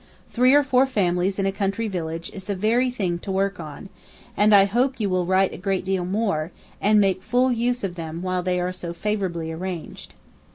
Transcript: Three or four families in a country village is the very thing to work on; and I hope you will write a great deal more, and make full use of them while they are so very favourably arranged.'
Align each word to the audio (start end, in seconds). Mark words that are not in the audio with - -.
Three 0.31 0.55
or 0.55 0.63
four 0.63 0.87
families 0.87 1.37
in 1.37 1.45
a 1.45 1.51
country 1.51 1.87
village 1.87 2.31
is 2.31 2.45
the 2.45 2.55
very 2.55 2.89
thing 2.89 3.19
to 3.19 3.31
work 3.31 3.59
on; 3.59 3.89
and 4.35 4.51
I 4.51 4.65
hope 4.65 4.99
you 4.99 5.11
will 5.11 5.27
write 5.27 5.53
a 5.53 5.59
great 5.59 5.85
deal 5.85 6.05
more, 6.05 6.49
and 6.81 6.99
make 6.99 7.21
full 7.21 7.51
use 7.51 7.83
of 7.83 7.93
them 7.93 8.23
while 8.23 8.41
they 8.41 8.59
are 8.59 8.73
so 8.73 8.93
very 8.93 8.93
favourably 8.95 9.51
arranged.' 9.51 10.15